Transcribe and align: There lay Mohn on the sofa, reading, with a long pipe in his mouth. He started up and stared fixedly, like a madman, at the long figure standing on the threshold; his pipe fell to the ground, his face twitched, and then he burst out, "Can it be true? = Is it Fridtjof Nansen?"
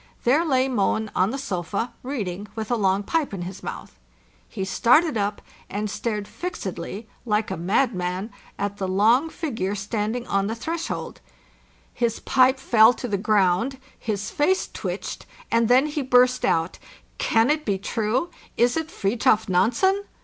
There 0.23 0.43
lay 0.43 0.67
Mohn 0.67 1.11
on 1.13 1.29
the 1.29 1.37
sofa, 1.37 1.93
reading, 2.01 2.47
with 2.55 2.71
a 2.71 2.75
long 2.75 3.03
pipe 3.03 3.35
in 3.35 3.43
his 3.43 3.61
mouth. 3.61 3.99
He 4.49 4.65
started 4.65 5.15
up 5.15 5.43
and 5.69 5.91
stared 5.91 6.27
fixedly, 6.27 7.07
like 7.23 7.51
a 7.51 7.55
madman, 7.55 8.31
at 8.57 8.77
the 8.77 8.87
long 8.87 9.29
figure 9.29 9.75
standing 9.75 10.25
on 10.25 10.47
the 10.47 10.55
threshold; 10.55 11.21
his 11.93 12.19
pipe 12.19 12.57
fell 12.57 12.93
to 12.95 13.07
the 13.07 13.15
ground, 13.19 13.77
his 13.99 14.31
face 14.31 14.67
twitched, 14.67 15.27
and 15.51 15.67
then 15.67 15.85
he 15.85 16.01
burst 16.01 16.43
out, 16.45 16.79
"Can 17.19 17.51
it 17.51 17.63
be 17.63 17.77
true? 17.77 18.31
= 18.43 18.57
Is 18.57 18.75
it 18.75 18.87
Fridtjof 18.89 19.47
Nansen?" 19.49 20.05